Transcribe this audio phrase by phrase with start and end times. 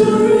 [0.00, 0.37] 我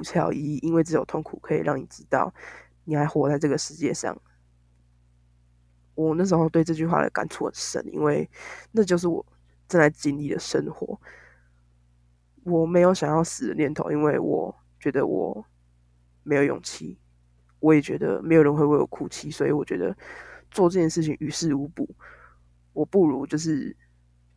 [0.00, 2.32] 苦才有意义，因为只有痛苦可以让你知道
[2.84, 4.20] 你还活在这个世界上。
[5.94, 8.28] 我那时候对这句话的感触很深，因为
[8.72, 9.24] 那就是我
[9.68, 10.98] 正在经历的生活。
[12.44, 15.44] 我没有想要死的念头，因为我觉得我
[16.22, 16.98] 没有勇气，
[17.58, 19.94] 我也觉得没有人会为我哭泣，所以我觉得
[20.50, 21.94] 做这件事情于事无补。
[22.72, 23.76] 我不如就是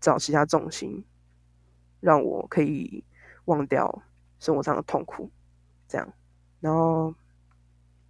[0.02, 1.06] 找其他重心，
[2.02, 3.06] 让我可以
[3.46, 4.04] 忘掉
[4.40, 5.32] 生活上的痛苦，
[5.94, 6.14] 这样。
[6.60, 7.14] 然后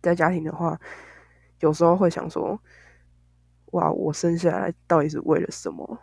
[0.02, 0.80] 在家庭的话，
[1.60, 2.58] 有时候会想说。
[3.74, 3.90] 哇！
[3.90, 5.98] 我生下来到底是为了什么？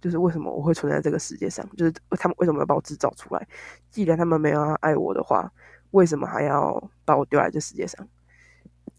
[0.00, 1.64] 就是为什么我会存在这个世界上？
[1.76, 3.46] 就是他们为什么要把我制造出来？
[3.90, 5.48] 既然他们没有爱我的话，
[5.92, 8.04] 为什么还要把我丢在这世界上？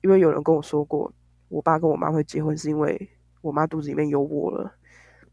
[0.03, 1.11] 因为有人跟我说过，
[1.49, 3.09] 我爸跟我妈会结婚是因为
[3.41, 4.73] 我妈肚子里面有我了。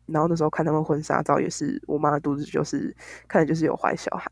[0.07, 2.93] 然后那时候看他们婚纱照，也是我妈的肚子就是
[3.29, 4.29] 看着就是有怀小孩。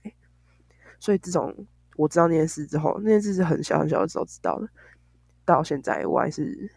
[0.99, 1.55] 所以自从
[1.97, 4.69] 我知道那件事之后，那件事是很小很小的时候知道的，
[5.45, 6.71] 到现在我还是。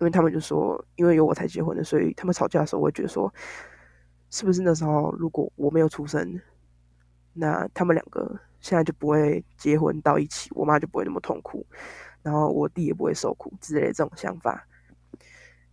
[0.00, 3.30] 因为他们就说，因为有我才结婚的，所以他们吵架的时候，我会觉得说，
[4.30, 6.40] 是不是那时候如果我没有出生，
[7.34, 11.66] 那他们两个现在就不会结婚到一起，我妈就不会那么痛苦，
[12.22, 14.66] 然后我弟也不会受苦之类的这种想法。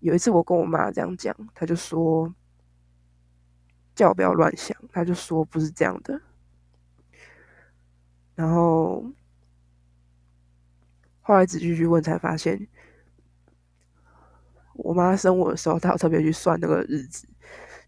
[0.02, 2.30] 有一次我跟我妈这样讲，她就说
[3.95, 6.22] 叫我不要乱想，她就说不是这样的。
[8.38, 9.03] 然后
[11.21, 12.67] 后来仔细去问才发现。
[14.75, 17.27] 我妈生我的时候，她有特别去算那个日子，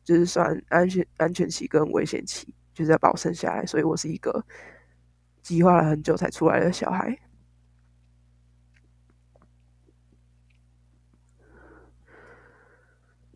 [0.03, 3.63] 就是算安全安全期跟危险期，就是要把我生下来。
[3.63, 4.43] 所以我是一个
[5.43, 7.15] 计划了很久才出来的小孩。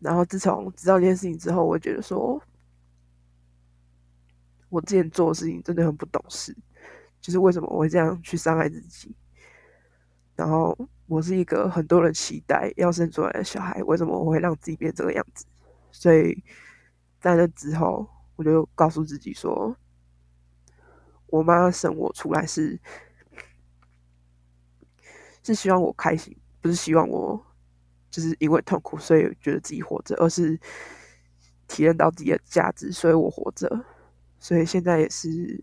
[0.00, 2.42] 然后自从知道这件事情之后，我觉得说，
[4.68, 6.54] 我之前做的事情真的很不懂事，
[7.24, 9.16] 就是为什么我会这样去伤害自己，
[10.36, 10.76] 然后。
[11.06, 15.44] 我是一个很多人期待要生出来的小孩，为什么我会让自己变这个样子？
[15.92, 16.42] 所以
[17.20, 19.76] 在那之后，我就告诉自己说，
[21.26, 22.80] 我妈生我出来是
[25.42, 27.38] 是希望我开心，不是希望我
[28.10, 30.58] 就是因为痛苦所以觉得自己活着，而是
[31.68, 33.84] 体验到自己的价值，所以我活着。
[34.38, 35.62] 所以现在也是，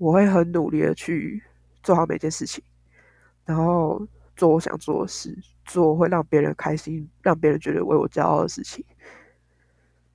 [0.00, 1.42] 我会很努力的去
[1.82, 2.64] 做好每件事情。
[3.44, 4.00] 然后
[4.34, 8.82] 做我想做的事，做会让别人开心、让别人觉得为我骄傲的事情。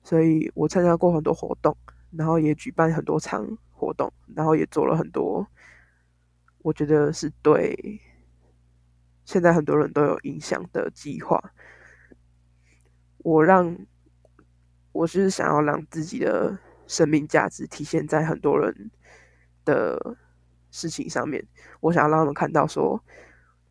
[0.02, 1.76] 所以我参加过很多活动，
[2.10, 5.46] 然后也举办很多场活动，然后也做了很多，
[6.62, 8.00] 我觉得是对
[9.24, 11.40] 现在很多人都有影响的计划。
[13.18, 13.78] 我让
[14.90, 16.58] 我是想要让自己的
[16.88, 18.90] 生命价值体现在很多人
[19.66, 20.16] 的
[20.70, 21.46] 事情上面。
[21.80, 22.98] 我想要让他们看到说。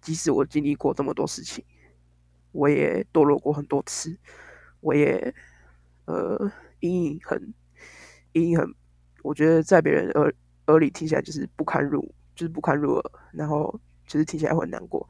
[0.01, 1.66] 即使我经历过这么多事情，
[2.51, 4.16] 我也堕落过很多次，
[4.79, 5.33] 我也
[6.06, 7.56] 呃阴影很
[8.33, 8.72] 阴影很，
[9.23, 10.31] 我觉得在别人耳
[10.67, 15.09] 耳里听起来就是不堪入，就是不堪入耳，然后就是听起来会很难过。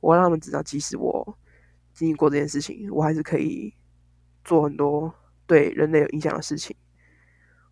[0.00, 1.38] 我让他们知道，即使我
[1.94, 3.72] 经历过这件事情，我还是可以
[4.44, 5.10] 做很多
[5.46, 6.76] 对人类有影响的事情，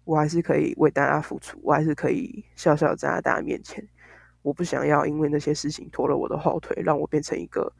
[0.04, 3.86] 我还是可以为大家付出，我还是可以笑笑站在大家面前。
[4.42, 7.72] 我不想要因为那些事情拖了我的后腿，让我变成一个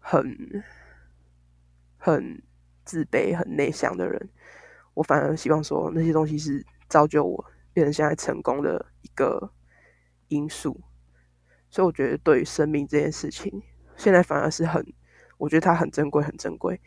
[0.00, 0.64] 很
[1.96, 2.42] 很
[2.84, 4.28] 自卑、很内向的人。
[4.94, 9.52] 我反而希望说，那些东西是造就我变成现在成功的一个
[10.26, 10.80] 因素。
[11.70, 13.62] 所以，我觉得对于生命这件事情，
[13.96, 14.84] 现在反而是很，
[15.36, 16.80] 我觉得它很珍贵、很珍贵。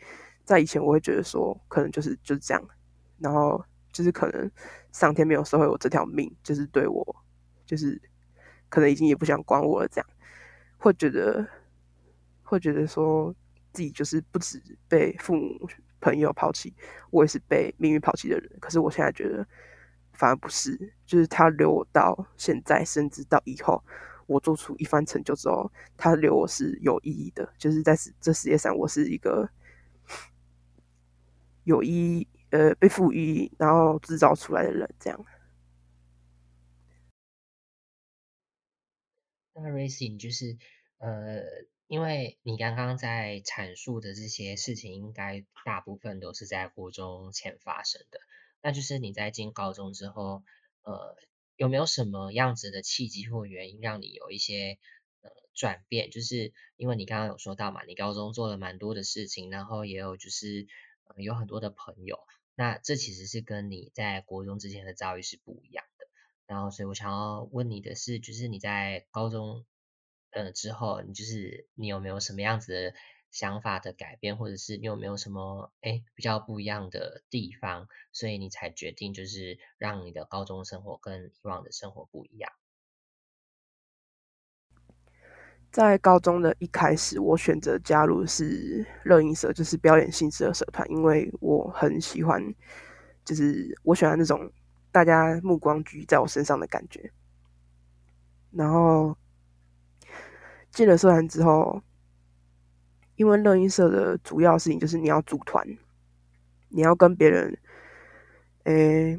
[0.44, 2.62] 在以前，我会觉得说，可能就是就是这样，
[3.18, 4.50] 然后就是可能
[4.90, 7.16] 上天没有收回我这条命，就是对我，
[7.66, 8.00] 就是。
[8.74, 10.10] 可能已经也不想管我了，这样
[10.78, 11.46] 会觉得
[12.42, 13.30] 会觉得说
[13.70, 15.68] 自己就是不止被父母
[16.00, 16.74] 朋友抛弃，
[17.10, 18.50] 我也是被命运抛弃的人。
[18.62, 19.46] 可是我现在觉得
[20.14, 23.84] 反而不是，就是他留我到现在，甚至到以后
[24.26, 27.52] 我做出一番成就之后，他留我是有意义的。
[27.58, 29.46] 就是在这世界上，我是一个
[31.64, 35.26] 有意义呃被赋予然后制造出来的人，这样。
[39.54, 40.56] 那 Racing 就是
[40.98, 41.42] 呃，
[41.86, 48.18] 因为你刚刚在阐述的这些事情，应该大部分都是在国中前发生的。
[48.62, 50.42] 那就是你在进高中之后，
[50.82, 51.16] 呃，
[51.56, 54.78] 有没有什么样子的契机或原因让你有一些
[55.20, 56.10] 呃转变？
[56.10, 60.66] 就是因为你刚刚有说到嘛，你高中做了蛮多的事情，然后也有就是
[61.16, 62.18] 有很多的朋友。
[62.54, 66.06] 那这其实是跟你在国中之前的遭遇是不一样的。
[66.46, 69.64] 然后，所以我想要问你的是，就是你在高中
[70.30, 72.94] 呃之后，你就是你有没有什么样子的
[73.30, 82.52] 想法的改变，或者是你有没有什么哎比较不一样的地方，所以你才决定就是让你的高中生活跟以往的生活不一样。
[85.72, 92.54] 在高中的一开始，我选择加入是乐音社，就是表演性质的社团，因为我很喜欢，
[93.24, 94.52] 就是我喜欢那种
[94.92, 97.10] 大家目光聚在我身上的感觉。
[98.50, 99.16] 然后
[100.70, 101.82] 进了社团之后，
[103.16, 105.66] 因为乐音社的主要事情就是你要组团，
[106.68, 107.58] 你要跟别人，
[108.64, 109.18] 诶。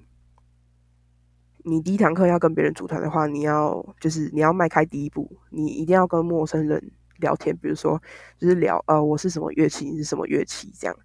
[1.65, 8.01] 你第一堂课要跟别人组团的话，你要就是你要迈开第一步，你一定要跟陌生人聊天，比如说
[8.37, 10.95] 就是聊呃我是什么乐器，你是什么乐器这样。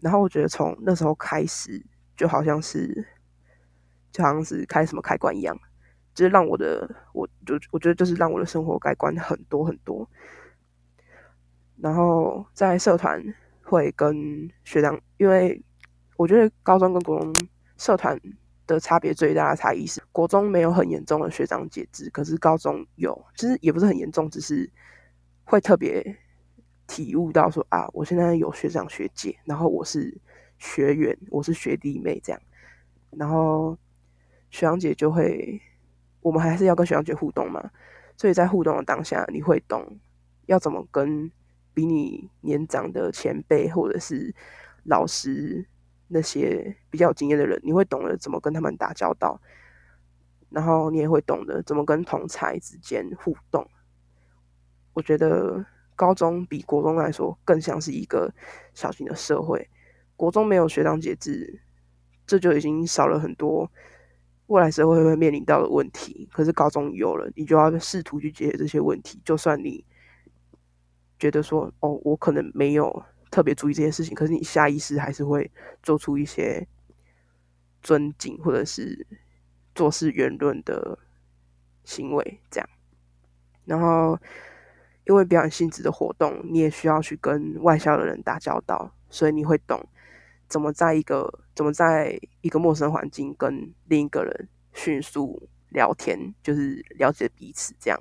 [0.00, 1.84] 然后我觉得从那时候开始，
[2.16, 3.06] 就好像是
[4.10, 5.54] 就好像是开什么开关一样，
[6.14, 10.08] 就是让我的我就我觉得就是让我的生活改观很多很多。
[11.76, 13.22] 然后在社团
[13.62, 15.62] 会跟学长，因为
[16.16, 17.36] 我觉得高中跟国中
[17.76, 18.18] 社团。
[18.66, 24.70] 的差别最大的差异是，国中没有很严重的学长姐制，可是高中有，其实也不是很严重，只是
[25.44, 26.16] 会特别
[26.86, 30.16] 体悟到说啊，我现在有学长学姐，然后我是
[30.58, 32.40] 学员，我是学弟妹这样，
[33.10, 33.76] 然后
[34.50, 35.60] 学长姐就会，
[36.22, 37.70] 我们还是要跟学长姐互动嘛，
[38.16, 39.98] 所以在互动的当下，你会懂
[40.46, 41.30] 要怎么跟
[41.74, 44.34] 比你年长的前辈或者是
[44.84, 45.66] 老师。
[46.14, 49.40] 那些比较有经验的人，你会懂得怎么跟他们打交道，
[50.48, 53.68] 然后你也会懂得怎么跟同才之间互动。
[54.92, 55.66] 我觉得
[55.96, 58.32] 高中比国中来说更像是一个
[58.74, 59.68] 小型的社会。
[60.14, 61.60] 国中没有学长节制，
[62.24, 63.68] 这就已经少了很多
[64.46, 66.28] 未来社会会面临到的问题。
[66.32, 69.20] 可是高中有了，你就要试图去解决这些问题。
[69.24, 69.84] 就算你
[71.18, 73.04] 觉得说，哦，我可能没有。
[73.34, 75.50] 特别注意这件事情，可是你下意识还是会
[75.82, 76.64] 做出一些
[77.82, 79.04] 尊敬或者是
[79.74, 80.96] 做事圆润的
[81.82, 82.68] 行为，这样。
[83.64, 84.16] 然后，
[85.04, 89.84] 因为表演性质的活动，你也需要去跟外校的人打交道，所以你会懂
[90.46, 97.98] 怎么在一个怎么在一个陌生环境跟另一个人迅速聊天，就是了解彼此这样。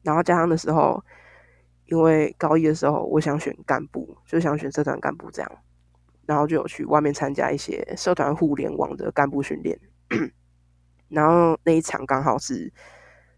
[0.00, 1.04] 然后加上的时候。
[1.90, 5.52] 因为高一的时候，我想选干部，就想选社团干部这样，
[6.24, 9.76] 然后就有去外面参加一些社团互联网的干部训练。
[11.08, 12.72] 然后那一场刚好是，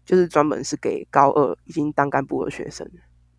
[0.05, 2.87] 就是专门是给高二已经当干部的学生。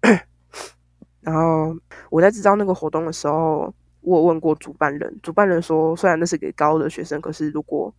[1.23, 1.77] 然后
[2.11, 7.95] 我在知道那个活动的时候，我有问过主办人，主办人说，虽然那是给高二的学生，可是如果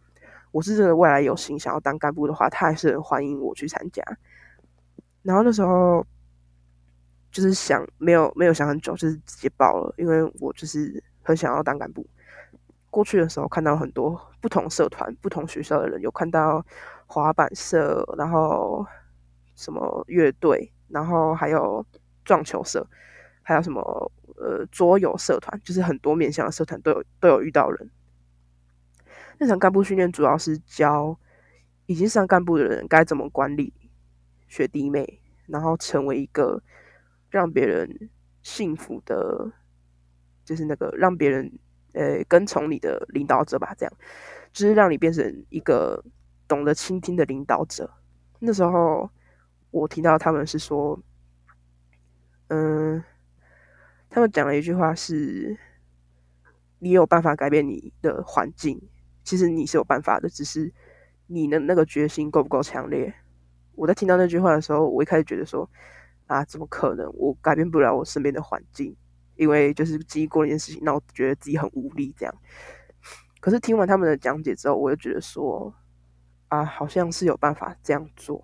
[0.51, 4.03] 我是真的未来有心想要当干部的话，他还是很欢迎我去参加。
[5.23, 6.05] 然后那时候。
[7.35, 12.07] 就是想没有没有想很久，就是直接报了，因为我就是很想要当干部。
[12.89, 16.65] 过去的时候看到很多不同社团、不同学校的人，有看到
[17.07, 18.85] 滑板社，然后
[19.53, 21.85] 什么乐队，然后还有
[22.23, 22.87] 撞球社，
[23.41, 23.81] 还有什么
[24.37, 27.91] 呃桌游社团，就是很多面向的社团都有都有遇到人。
[29.39, 31.19] 那场干部训练主要是教
[31.85, 33.73] 已经上干部的人该怎么管理
[34.47, 36.63] 学弟妹，然后成为一个。
[37.35, 38.09] 让别人
[38.41, 39.51] 幸福的，
[40.45, 41.51] 就是那个让别人
[41.91, 43.93] 呃跟从你的领导者吧，这样
[44.53, 46.01] 就是让你变成一个
[46.47, 47.91] 懂得倾听的领导者。
[48.39, 49.09] 那时候
[49.69, 50.97] 我听到他们是说，
[52.47, 53.03] 嗯，
[54.09, 55.57] 他们讲了一句话是：
[56.79, 58.81] 你有办法改变你的环境，
[59.25, 60.73] 其实你是有办法的，只是
[61.27, 63.13] 你的那个决心够不够强烈。
[63.73, 65.69] 我在听到那句话的时候，我一开始觉得说。
[66.27, 67.07] 啊，怎么可能？
[67.15, 68.95] 我改变不了我身边的环境，
[69.35, 72.13] 因为就是经历过那件事情，那我觉得自己很无力。
[72.17, 72.35] 这样，
[73.39, 75.71] 可是听完他们的讲解之后，我又觉得说，
[76.47, 78.43] 啊，好像是有办法这样做。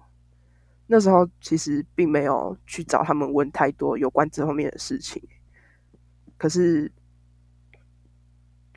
[0.86, 5.24] 那时候其实并没有去找他们问太多有关这方面的事情，
[6.38, 6.92] 可是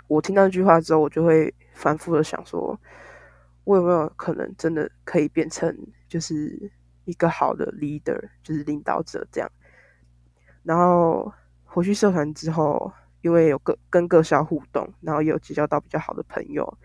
[0.08, 2.80] 我听到那句话之后，我就会反复的想说，
[3.64, 5.76] 我有没有可能真的可以变成
[6.08, 6.72] 就是。
[7.04, 9.50] 一个好的 leader，就是领导者这样。
[10.62, 11.32] 然后
[11.64, 16.78] 回去社团之后，因为有各跟各校互动，然后也有结交到比较好的朋友，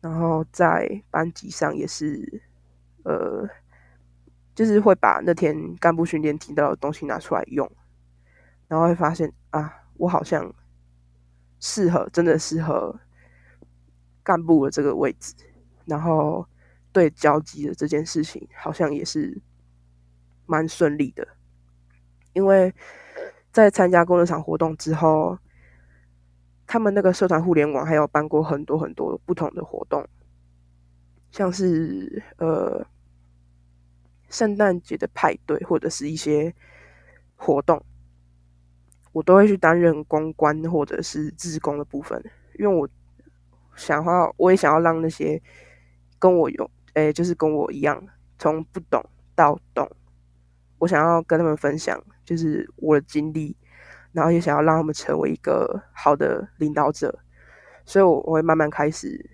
[0.00, 2.42] 然后在班级上也是，
[3.04, 3.48] 呃，
[4.54, 7.70] 就是会把那天干部训练听到的东西拿出来用，
[8.68, 10.54] 然后会发现啊，我好像
[11.58, 13.00] 适合，真的适合
[14.22, 15.34] 干部的这个位置，
[15.86, 16.46] 然后
[16.96, 19.38] 对交际的这件事情，好像也是
[20.46, 21.28] 蛮顺利的。
[22.32, 22.74] 因为
[23.52, 25.38] 在参加工作场活动之后，
[26.66, 30.08] 他们那个社团互联网还有办过很多很多不同的活动，
[31.30, 32.86] 像是呃
[34.30, 36.54] 圣诞节的派对或者是一些
[37.34, 37.84] 活动，
[39.12, 42.18] 我都会去担任公关或者是志工的部分，
[42.58, 42.88] 因为我
[43.74, 45.38] 想要我也想要让那些
[46.18, 48.02] 跟我有诶就是跟我一样
[48.38, 49.88] 从不懂到懂。
[50.78, 53.56] 我想要跟他们分享，就是我的经历，
[54.12, 57.18] 然后也想要让他们成为一个好的领导者，
[57.84, 59.30] 所以我我会慢慢开始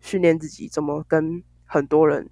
[0.00, 2.28] 训练自己怎么跟很多人，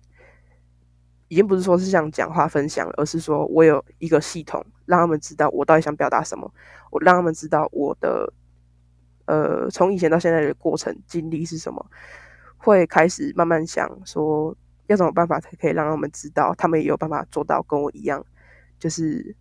[1.28, 6.52] 已经不是说是像讲话分享，而是说我有一个系统，让他们知道我到底想表达什么，
[6.90, 8.32] 我让他们知道我的，
[9.26, 11.84] 呃，从以前到现在的过程经历是什么，
[12.64, 14.56] 会开始慢慢想说。
[14.87, 18.23] 要怎么办法才可以让他们知道，他们也有办法做到跟我一样？
[18.78, 19.35] 就是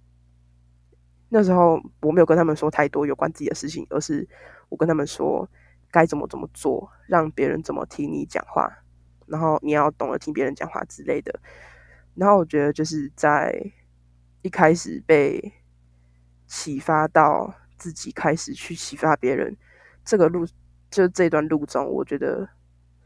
[1.27, 4.25] 那时候我没有跟他们说太多有关自己的事情，而是
[4.69, 5.45] 我跟他们说
[5.91, 8.71] 该怎么怎么做，让别人怎么听你讲话，
[9.25, 11.37] 然后你要懂得听别人讲话之类的。
[12.15, 13.53] 然后我觉得就是在
[14.43, 15.51] 一开始被
[16.47, 19.57] 启发到自己开始去启发别人
[20.05, 20.47] 这个路，
[20.89, 22.47] 就这段路中，我觉得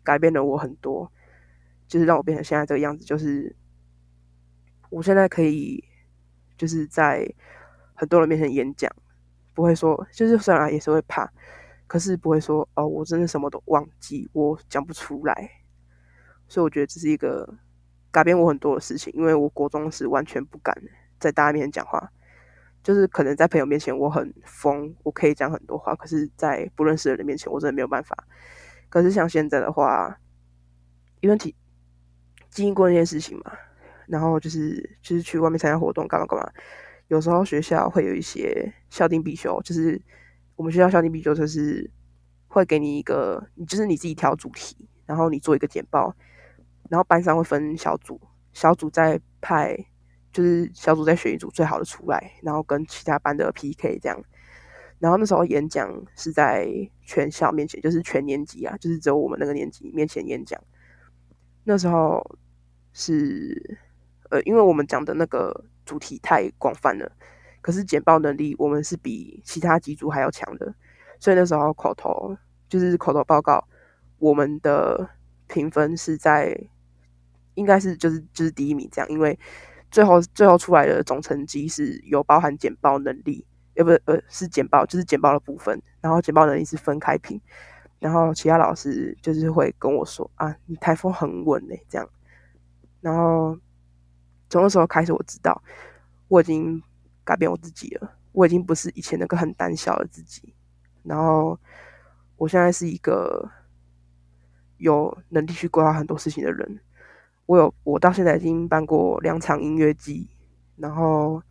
[0.07, 1.11] 改变了我很多。
[1.89, 3.55] 就是让我变成现在这个样子，就是
[4.89, 5.81] 我现在可以
[6.57, 7.25] 就是在
[7.93, 8.91] 很多人面前演讲，
[9.53, 11.31] 不会说，就是虽然也是会怕，
[11.87, 15.49] 可是不会说哦，我真的什么都忘记，我讲不出来。
[16.49, 17.57] 所以我觉得这是一个
[18.11, 20.75] 改变我很多的事情，因为我国中是完全不敢
[21.21, 22.11] 在大家面前讲话，
[22.83, 28.27] 就是可能在朋友面前我很疯，我可以讲很多话，可是在不认识的人面前我真的没有办法。
[28.89, 30.19] 可是像现在的话，
[31.21, 31.55] 因为体。
[32.49, 33.51] 经历过那件事情嘛，
[34.07, 36.49] 然后就是就是去外面参加活动干嘛干嘛。
[37.07, 40.01] 有时候学校会有一些校定必修，就是
[40.55, 41.87] 我们学校校定必修就是
[42.47, 44.75] 会给你一个，你就是你自己挑主题，
[45.05, 46.15] 然后你做一个简报，
[46.89, 48.19] 然后班上会分小组，
[48.53, 49.77] 小组再派
[50.33, 54.19] 就是小组再选一组最好的出来，然后跟其他班的 PK 这样。
[54.99, 56.67] 然后那时候演讲是在
[57.01, 60.61] 全校面前，就是全年级啊，就是只有我们那个年级面前演讲。
[61.63, 62.37] 那时候。
[62.99, 63.77] 是，
[64.31, 67.11] 呃，因为我们讲的那个主题太广泛了，
[67.61, 70.73] 可是简报能力我们是比其他几组还要强的，
[71.19, 72.35] 所以那时候口头
[72.67, 73.63] 就是口头报告，
[74.17, 75.07] 我们的
[75.45, 76.59] 评分是在
[77.53, 79.37] 应该是就是就是第一名这样，因为
[79.91, 83.45] 最后最后出来的总成绩是有包含简报能力，
[83.77, 87.39] 呃不是呃是简报就是简报的部分，然后简报能力是分开评，
[87.99, 92.09] 然后其他老师就是会跟我说啊，你台风很稳嘞，这样。
[92.99, 93.57] 然后
[94.49, 95.61] 从那时候开始，我知道
[96.27, 96.81] 我已经
[97.23, 98.13] 改变我自己了。
[98.33, 100.53] 我已经不是以前那个很胆小的自己。
[101.03, 101.57] 然后
[102.35, 103.49] 我现在是一个
[104.77, 106.79] 有能力去规划很多事情的人。
[107.45, 110.29] 我有，我到现在已经办过两场音乐季，
[110.75, 111.41] 然后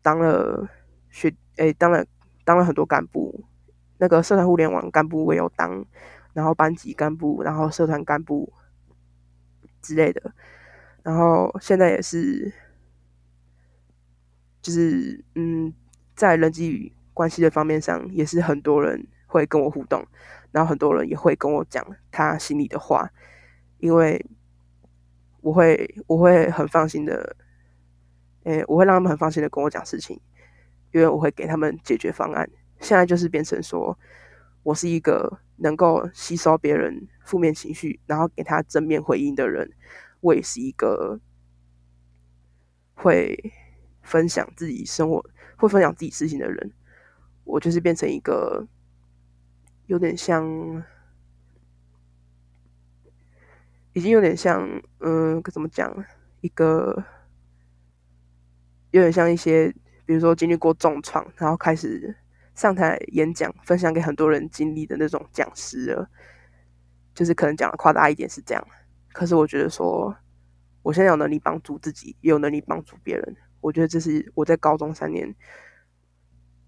[0.00, 0.68] 当了
[1.12, 2.04] 学，诶，当了
[2.44, 3.44] 当了很多干部。
[3.98, 5.86] 那个社团互联网干部我有当，
[6.32, 8.52] 然后班级干部，然后社团干部。
[9.80, 10.32] 之类的，
[11.02, 12.52] 然后现在也是，
[14.62, 15.74] 就是嗯，
[16.14, 20.06] 在人际关系的方面上，也是很多人会跟我互动，
[20.52, 23.10] 然后很多人也会跟我讲他心里的话，
[23.78, 24.24] 因为
[25.40, 27.34] 我会我会很放心的，
[28.44, 30.20] 诶，我会让他们很放心的跟我讲事情，
[30.92, 32.48] 因为我会给他们解决方案。
[32.80, 33.98] 现在就是变成说，
[34.62, 37.08] 我是一个能够吸收别人。
[37.24, 39.70] 负面情绪，然后给他正面回应的人，
[40.20, 41.20] 我也是一个
[42.94, 43.52] 会
[44.02, 45.24] 分享自己生活、
[45.56, 46.72] 会分享自己事情的人。
[47.44, 48.66] 我就是变成一个
[49.86, 50.44] 有点像，
[53.92, 54.68] 已经有点像，
[54.98, 56.04] 嗯，怎么讲？
[56.40, 57.04] 一个
[58.90, 59.72] 有点像一些，
[60.12, 62.14] 比如说经历过重创，然后开始
[62.54, 66.06] 上台演讲，分享给很多人经历的那种讲师了。
[67.14, 68.62] 就是可能讲的夸大一点是这样，
[69.14, 70.14] 可是我觉得说，
[70.82, 73.36] 我现在有能力帮助自己，也有能力帮助别人。
[73.62, 75.34] 我觉得这是我在高中三年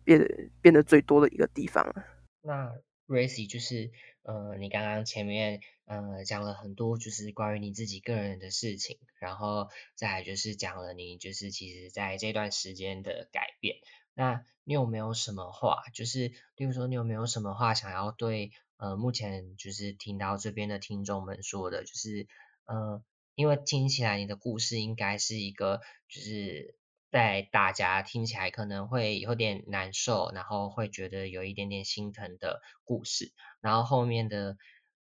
[0.05, 0.27] 变
[0.63, 1.95] 变得最多的一个地方。
[2.41, 2.73] 那
[3.07, 3.91] Racy 就是
[4.23, 13.77] 呃，你刚刚前面呃讲了很多，就是关于你自己个人的事情，然后再来就是讲了你就是其实在这段时间的改变。
[14.15, 22.27] 那你有没有什么话，就是例如说你有没有什么话想要对呃目前就是听到这边的听众们说的，就是
[22.65, 23.03] 呃，
[23.35, 26.77] 因为听起来你的故事应该是一个就是
[27.11, 34.57] 在大家听起来可能会有点难受，然后会觉得有一点点心疼的故事，然后后面的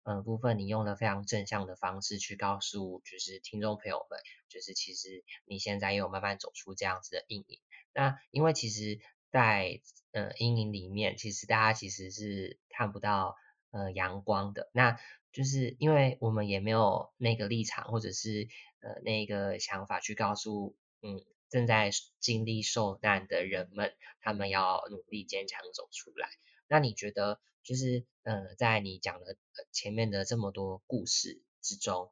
[0.03, 7.59] 呃部分你用了非常正向的方式去告诉就是听众朋友们，就是其实你现在也有慢慢走出这样子的阴影。
[7.93, 8.99] 那因为其实，
[9.31, 13.35] 在呃阴影里面，其实大家其实是看不到
[13.71, 14.69] 呃阳光的。
[14.73, 14.99] 那
[15.31, 18.47] 就是因为我们也没有那个立场，或者是
[18.81, 21.89] 呃那个想法去告诉嗯正在
[22.19, 26.29] 经历受难的人们，他们要努力坚强走出来。
[26.67, 27.39] 那你觉得
[27.69, 29.37] 就是呃在你讲的
[29.71, 32.09] 前面的这么多故事之中，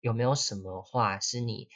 [0.00, 1.68] 有没有什么话是你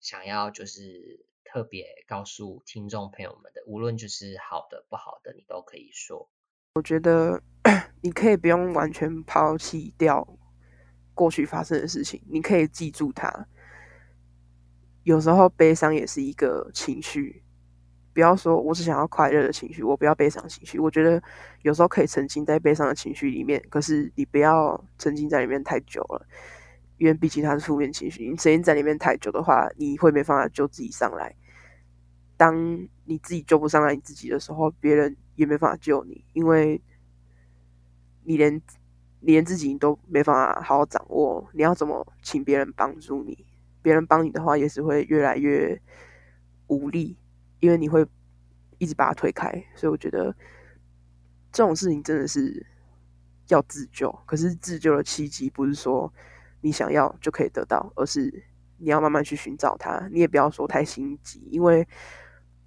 [0.00, 1.24] 想要就是？
[1.54, 6.28] 特别告诉听众朋友们的，无论就是好的不好的，你都可以说。
[6.74, 7.40] 我觉得
[8.02, 10.26] 你可以不用完全抛弃掉
[11.14, 13.46] 过去发生的事情，你可以记住它。
[15.04, 17.43] 有时候悲伤也是一个情绪，
[18.14, 20.78] 不要说我只想要快乐的情绪，我不要悲伤情绪。
[20.78, 21.22] 我觉得
[21.62, 26.26] 有时候可以沉浸在悲伤的情绪里面，可是你不要沉浸在里面太久了。
[26.96, 31.34] 因为毕竟它是负面情绪，你沉浸在里面太久的话，你会没办法救自己上来。
[32.36, 32.56] 当
[33.04, 36.80] 你自己救不上来你自己的时候，别人也没办法救你，因为
[38.22, 38.54] 你连
[39.18, 41.44] 你连自己你都没法好好掌握。
[41.52, 43.44] 你要怎么请别人帮助你？
[43.82, 45.78] 别人帮你的话，也是会越来越
[46.68, 47.16] 无力，
[47.64, 48.06] 因为你会
[48.78, 49.50] 一直把他推开。
[49.74, 50.34] 所以我觉得
[51.50, 52.66] 这种事情真的是
[53.48, 54.10] 要自救。
[54.26, 56.12] 可是自救的契机不是说
[56.60, 58.44] 你想要就可以得到，而是
[58.78, 60.08] 你要慢慢去寻找它。
[60.12, 61.86] 你也不要说太心急，因为。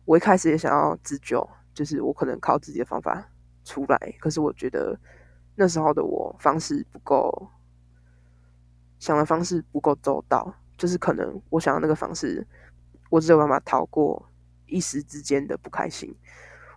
[0.10, 3.30] 我一开始也想要自救，就是我可能靠自己的方法
[3.66, 3.98] 出来。
[4.22, 4.98] 可是我觉得
[5.56, 7.50] 那时候的我方式不够，
[9.00, 10.56] 想的方式不够周到。
[10.78, 12.48] 就是可能我想要那个方式，
[13.10, 14.30] 我只有办法逃过
[14.68, 16.16] 一时之间的不开心，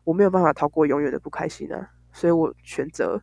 [0.05, 1.91] 我没有办法逃过永远的不开心啊。
[2.13, 3.23] 所以我选择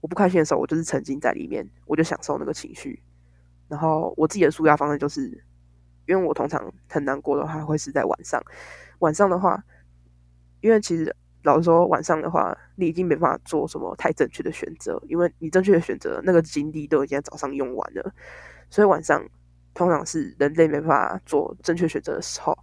[0.00, 3.02] 我不开心的时候，我就是沉浸在里面，我就享受那个情绪。
[3.68, 5.26] 然后我自己的舒压方式就是，
[6.06, 8.40] 因为我通常很难过的话，会是在晚上。
[9.00, 9.60] 晚上的话，
[10.60, 18.14] 因为其实老实说，晚上的话，你已经没办法做什么太正确的选择，因为你正确的选择那个精力都已经在早上用完了，
[18.70, 19.20] 所以晚上
[19.74, 22.56] 通常是人类没办法做正确选择的时候。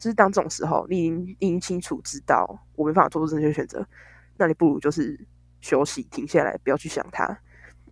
[0.00, 3.86] 就是当这种时候，你已经已经清楚知道我没办法做出正确选择，
[4.38, 5.24] 那你不如就是
[5.60, 7.28] 休息，停下来，不要去想它。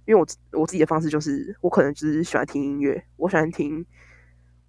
[0.06, 0.26] 因为我
[0.58, 3.84] 我自己的方式就是，我可能只是喜欢听音乐，我喜欢听。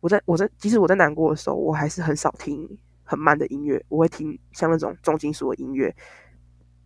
[0.02, 2.78] 我在我在即使我在难过的时候，我还是很少听。
[3.04, 5.91] 很慢的音乐，我会听像那种重金属的音乐，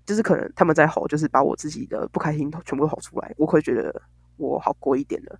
[0.06, 4.02] 就是可能他们在吼，就是把我自己的不开心全部吼出来，我会觉得
[4.38, 5.38] 我好过一点了。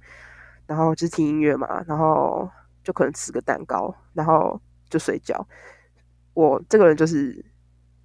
[0.68, 2.50] 然后就是听音乐嘛，然后
[2.84, 4.60] 就可能吃个蛋糕，然后
[4.94, 5.48] 就睡觉。
[6.36, 7.44] 我这个人就是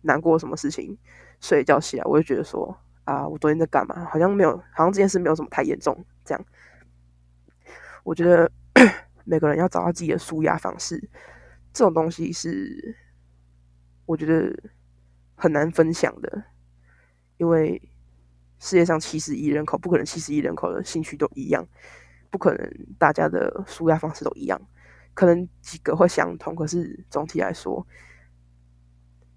[0.03, 0.97] 难过什么事情，
[1.41, 2.75] 睡一觉起来，我就觉得说
[3.05, 4.07] 啊，我昨天在干嘛？
[4.07, 6.05] 好像没有，好像这件事没有什么太严重。
[6.25, 6.45] 这样，
[8.05, 8.51] 我觉得
[9.25, 11.11] 每个人要找到自己的舒压方式。
[11.75, 12.97] 这种东西是
[14.07, 14.71] 我觉得
[15.35, 16.45] 很难分享的，
[17.37, 17.81] 因为
[18.59, 21.67] 世界上七十亿人口，不可能七十亿人口的兴趣都一样，
[22.31, 24.61] 不可能大家的舒压方式都一样，
[25.19, 27.85] 可能几个会相同，可是总体来说，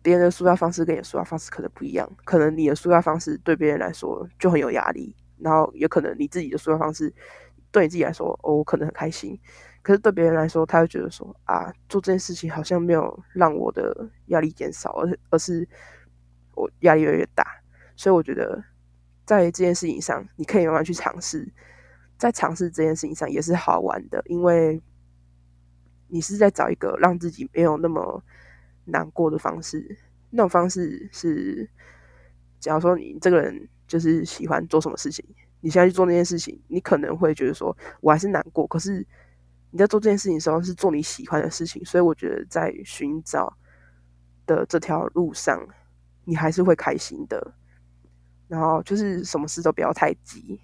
[0.03, 7.11] 别人的舒压方式跟你的舒压方式可能不一样，可能你的舒压方式对别人来说就很有压力，然后也可能你自己的舒压方式
[7.71, 9.35] 对你自己来说，哦，我可能很开心。
[9.81, 15.67] 可是对别人来说，他会觉得说啊，做这件事情好像没有让我的压力减少，而而是
[16.53, 17.43] 我压力越来越大。
[17.95, 18.63] 所以我觉得
[19.25, 21.51] 在这件事情上，你可以慢慢去尝试，
[22.19, 24.79] 在尝试这件事情上也是好玩的，因为
[26.11, 28.23] 你是在找一个让自己没有那么
[28.85, 29.97] 难过的方式。
[30.29, 31.67] 那种方式是，
[32.59, 35.25] 假如说你这个人就是喜欢做什么事情，
[35.61, 39.07] 你现在去做那件事情，你可能会觉得说我还是难过，可是。
[39.73, 43.57] 你在做这件事情的时候是做你喜欢的事情，所以我觉得在寻找
[44.45, 45.65] 的这条路上，
[46.25, 47.53] 你还是会开心的。
[48.49, 50.59] 然后就是什么事都不要太急，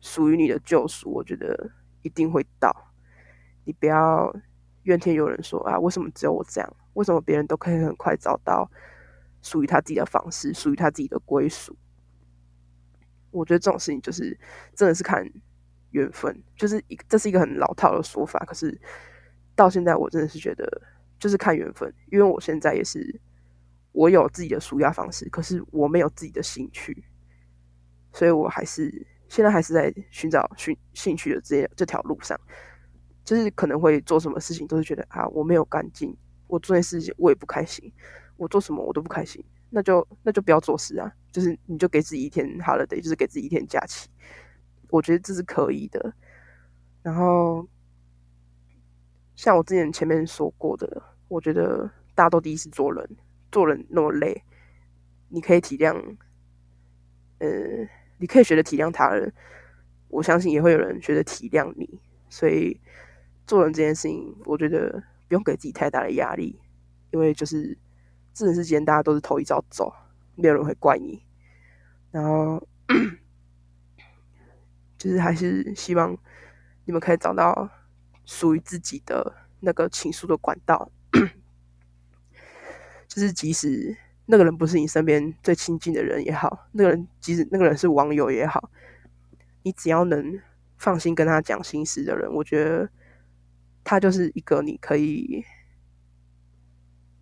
[0.00, 1.72] 属于你的救赎，我觉得
[2.02, 2.72] 一定会到。
[3.64, 4.32] 你不要
[4.84, 6.76] 怨天尤人，说啊，为什么只有我这样？
[6.94, 8.70] 为什么别人都可以很快找到
[9.40, 11.76] 属于他自己的方式，属于他自己的归属？
[13.30, 14.38] 我觉得这种事情就是
[14.74, 15.26] 真的是看
[15.90, 18.38] 缘分，就是一这是一个很老套的说法。
[18.40, 18.78] 可是
[19.54, 20.82] 到现在，我真的是觉得
[21.18, 23.20] 就是看缘分，因为我现在也是
[23.92, 27.04] 我有自己的舒压方式，可是我没有自己的兴趣，
[28.12, 32.38] 所以我还是现在还是在寻找寻兴趣的这这条路上。
[33.24, 36.12] 就是可能会做什么事情都是觉得啊，我没有干劲，
[36.48, 37.92] 我做件事情我也不开心，
[38.36, 41.12] 我做什么我都不开心，那就那就不要做事啊。
[41.30, 44.10] 就是你就给自己一天 holiday，就是给自己一天假期，
[44.90, 46.12] 我觉得这是可以的。
[47.00, 47.66] 然后
[49.36, 53.08] 像我之前前面说过的，我觉得大家都第一次做人，
[53.50, 54.42] 做人那么累，
[55.28, 55.94] 你可以体谅，
[57.38, 57.48] 呃，
[58.18, 59.32] 你可以学着体谅他人，
[60.08, 62.80] 我相信也会有人学着体谅你，所以。
[63.52, 64.90] 做人这件事情，我觉得
[65.28, 66.58] 不用给自己太大的压力，
[67.10, 67.76] 因为就是
[68.32, 69.92] 这人世间大家都是头一遭走，
[70.36, 71.22] 没有人会怪你。
[72.10, 72.66] 然后
[74.96, 76.16] 就是还是希望
[76.86, 77.68] 你们可以找到
[78.24, 80.90] 属于自己的那个倾诉的管道，
[83.06, 88.70] 就是即使那个人不是你身边最亲近的人也好，那个人即使那个人是网友也好，
[89.62, 90.40] 你只要能
[90.78, 92.88] 放心跟他讲心事的人，我觉得。
[93.84, 95.44] 它就是一个你可以，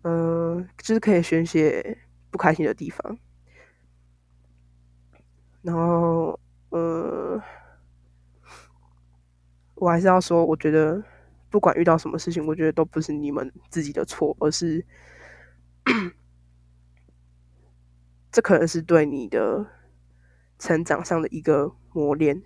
[0.03, 1.97] 嗯，就是可以宣泄
[2.29, 3.17] 不开心的地方。
[5.61, 7.41] 然后，呃，
[9.75, 11.03] 我还是要说，我觉得
[11.49, 14.85] 不管遇到什么事情，我觉得都不是你们自己的错，而是
[18.31, 19.67] 这可能是对你的
[20.57, 22.41] 成长上的一个磨练。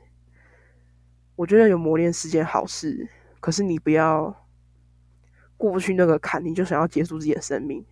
[1.37, 3.09] 我觉得有磨练是件好事。
[3.45, 4.47] 可是你不要
[5.55, 7.85] 过不去那个坎，你就想要结束自己的生命。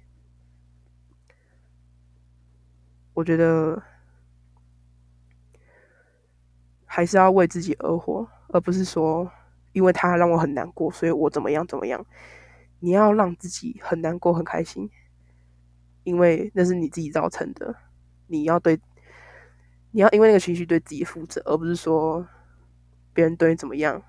[3.14, 3.84] 我觉得
[6.86, 9.32] 还是要为自己而活，而不是说
[9.74, 12.04] 因为他让我很难过，所以我怎么样怎么样。
[12.80, 14.90] 你要让自己很难过、很开心，
[16.04, 17.76] 因为那是你自己造成的。
[18.26, 18.80] 你要对，
[19.92, 22.28] 你要因为那个情绪对自己负责，而不是说
[23.14, 24.02] 别人对你怎么样。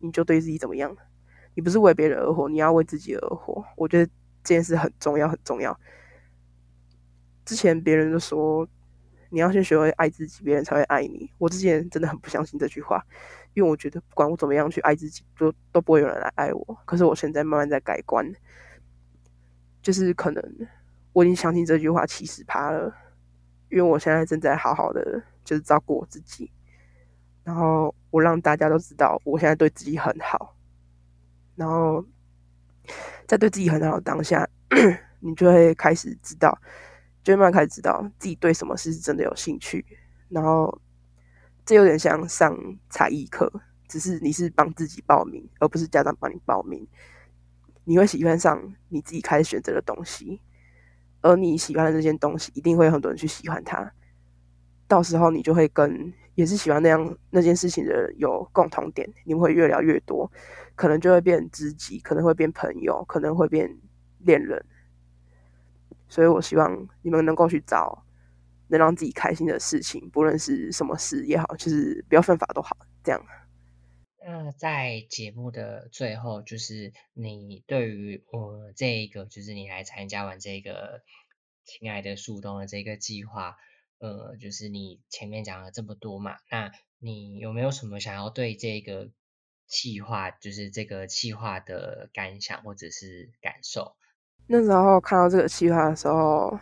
[0.00, 0.96] 你就对自己怎么样？
[1.54, 3.64] 你不是为别人而活，你要为自己而活。
[3.76, 4.06] 我觉得
[4.44, 5.78] 这件事很重要，很重要。
[7.44, 8.68] 之前别人都说
[9.30, 11.30] 你要先学会爱自己，别人才会爱你。
[11.38, 13.04] 我之前真的很不相信这句话，
[13.54, 16.78] 因为我觉得不管我怎么样去爱自己，就都不会有人来爱我。
[16.84, 18.30] 可是我现在慢慢在改观，
[19.82, 20.42] 就是可能
[21.12, 22.94] 我已经相信这句话七十趴了，
[23.70, 26.50] 因为我现在正在好好的就是照顾我自己。
[27.42, 30.56] 然后我让大家都知道，我现在对自己很好。
[31.56, 32.04] 然后
[33.26, 34.48] 在对自己很好的当下，
[35.20, 36.56] 你就会开始知道，
[37.22, 39.84] 就慢慢开始知道自己对什么事是真的有兴趣。
[40.28, 40.80] 然后
[41.66, 42.56] 这有点像上
[42.88, 43.52] 才艺课，
[43.88, 46.86] 只是你是帮自己报名，而不是家长帮你报名。
[47.84, 50.40] 你会喜欢上你自己开始选择的东西，
[51.20, 53.92] 而你喜欢的这件东西，一定会有很多人去喜欢它。
[54.86, 56.12] 到时候你就会跟。
[56.38, 60.30] 也是喜欢那样那件事情的人有共同点，你们会越聊越多，
[60.76, 63.68] 可能就会变知己，可能会变朋友，可能会变
[64.20, 64.64] 恋人。
[66.08, 68.04] 所以我希望你们能够去找
[68.68, 72.76] 能让自己开心的事情，不论是什么事也好，就是不要犯法都好。
[73.02, 73.20] 这样。
[74.24, 81.02] 那在节目的最后，就是你对于我这一个，就是你来参加完这个
[81.64, 83.56] 亲爱的树洞的这个计划。
[84.00, 89.10] 呃，就是你前面讲了这么多嘛，那你有没有什么想要对这个
[89.66, 93.96] 气划，就是这个气划的感想或者是感受？
[94.46, 96.56] 那时候看到这个气划的时候，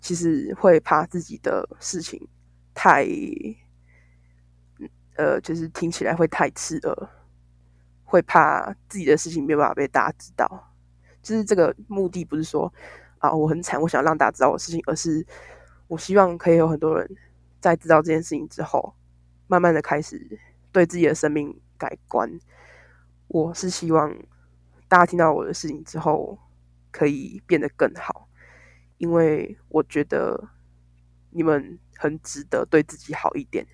[0.00, 2.28] 其实会怕自己的事情
[2.72, 3.04] 太，
[5.16, 7.08] 呃，就是听起来会太刺耳，
[8.04, 10.72] 会怕自己的事情没有办法被大家知道。
[11.20, 12.72] 就是这个目的不是说
[13.18, 15.26] 啊，我很惨，我想让大家知道我事情，而是。
[15.88, 17.08] 我希望可以有很多人
[17.60, 18.94] 在知道这件事情之后，
[19.46, 20.38] 慢慢的开始
[20.72, 22.30] 对自己的生命改观。
[23.28, 24.16] 我是希望
[24.88, 26.38] 大家听到我的事情之后，
[26.90, 28.28] 可以变得更好，
[28.98, 30.48] 因为我觉得
[31.30, 33.66] 你们很值得对自己好一点。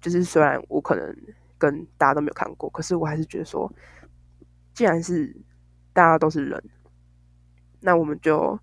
[0.00, 1.16] 就是虽然我可能
[1.58, 3.72] 跟大家都没有看过，可是我还是觉得说，
[4.74, 5.36] 既然是
[5.92, 6.64] 大家都是人，
[7.78, 8.58] 那我们就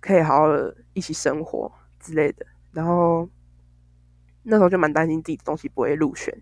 [0.00, 1.72] 可以好好的一起生活。
[2.06, 3.28] 之类的，然后
[4.44, 6.32] 那时候就蛮担心自己的东西不会入选，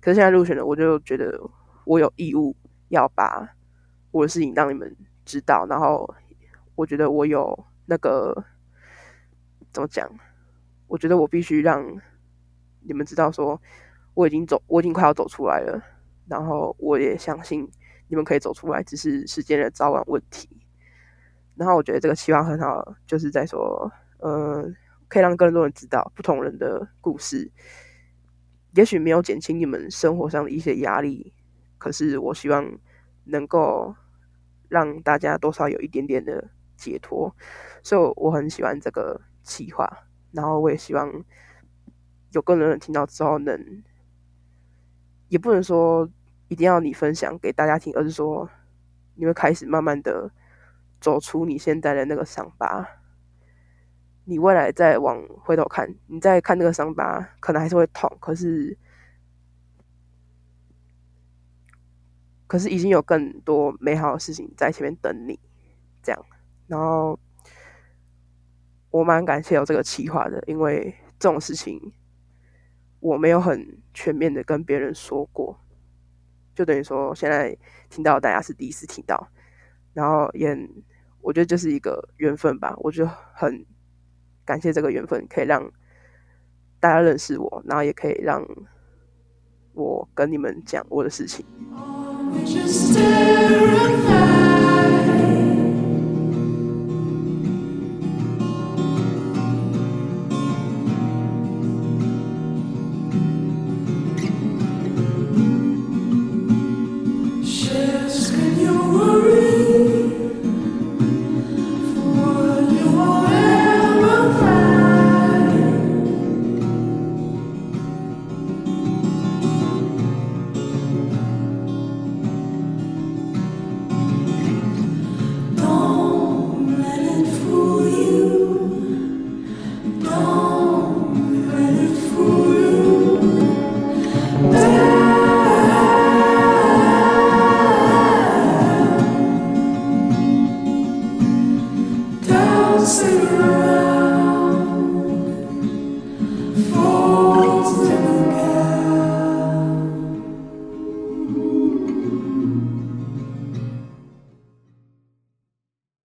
[0.00, 1.40] 可是现在入选了，我就觉得
[1.84, 2.56] 我有义务
[2.88, 3.48] 要把
[4.10, 6.12] 我的事情让你们知道，然后
[6.74, 8.44] 我觉得我有那个
[9.70, 10.10] 怎么讲？
[10.88, 11.84] 我觉得我必须让
[12.80, 13.60] 你们知道，说
[14.14, 15.80] 我已经走，我已经快要走出来了。
[16.28, 17.70] 然后我也相信
[18.08, 20.48] 你们可以走出来，只是时间的早晚问题。
[21.54, 24.68] 然后我觉得这个期望很好，就是在说，呃，
[25.08, 27.50] 可以让更多人知道不同人的故事。
[28.74, 31.32] 也许没有减轻你们生活上的一些压力，
[31.78, 32.78] 可是我希望
[33.24, 33.94] 能够
[34.68, 37.34] 让大家多少有一点点的解脱。
[37.82, 39.88] 所以我很喜欢这个企划，
[40.32, 41.10] 然后我也希望
[42.32, 43.82] 有更多人听到之后能。
[45.28, 46.08] 也不能说
[46.46, 48.48] 一定要你分享给大家听，而是说
[49.14, 50.30] 你会开始慢慢的
[51.00, 52.86] 走出你现在的那个伤疤。
[54.26, 58.76] 你未来再往回头看，你再看那个伤疤，可能还是会痛，可是
[62.46, 65.40] 可是已经有更多美好的事情在前面等你。
[66.02, 66.26] 这样，
[66.66, 67.18] 然后
[68.90, 71.94] 我蛮感谢有这个企划的，因为这种事情。
[72.98, 75.60] 我没有很全面的跟别人说过，
[76.54, 77.56] 就等于说现在
[77.88, 79.28] 听到大家是第一次听到，
[79.92, 80.56] 然后也
[81.20, 83.64] 我觉得这是一个缘分吧，我就很
[84.46, 85.70] 感谢这个缘分，可以让
[86.80, 88.42] 大家认识我，然后也可以让
[89.74, 91.44] 我跟你们讲我的事情。